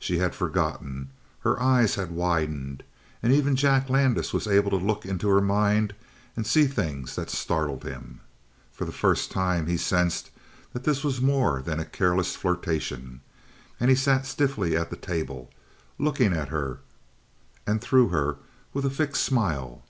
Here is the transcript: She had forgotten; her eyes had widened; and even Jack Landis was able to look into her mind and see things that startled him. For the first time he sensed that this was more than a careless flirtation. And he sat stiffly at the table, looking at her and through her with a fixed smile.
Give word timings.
She 0.00 0.18
had 0.18 0.34
forgotten; 0.34 1.10
her 1.42 1.62
eyes 1.62 1.94
had 1.94 2.10
widened; 2.10 2.82
and 3.22 3.32
even 3.32 3.54
Jack 3.54 3.88
Landis 3.88 4.32
was 4.32 4.48
able 4.48 4.68
to 4.70 4.76
look 4.84 5.06
into 5.06 5.28
her 5.28 5.40
mind 5.40 5.94
and 6.34 6.44
see 6.44 6.66
things 6.66 7.14
that 7.14 7.30
startled 7.30 7.84
him. 7.84 8.18
For 8.72 8.84
the 8.84 8.90
first 8.90 9.30
time 9.30 9.66
he 9.68 9.76
sensed 9.76 10.30
that 10.72 10.82
this 10.82 11.04
was 11.04 11.20
more 11.20 11.62
than 11.62 11.78
a 11.78 11.84
careless 11.84 12.34
flirtation. 12.34 13.20
And 13.78 13.90
he 13.90 13.94
sat 13.96 14.26
stiffly 14.26 14.76
at 14.76 14.90
the 14.90 14.96
table, 14.96 15.50
looking 16.00 16.32
at 16.32 16.48
her 16.48 16.80
and 17.64 17.80
through 17.80 18.08
her 18.08 18.38
with 18.74 18.84
a 18.84 18.90
fixed 18.90 19.22
smile. 19.22 19.84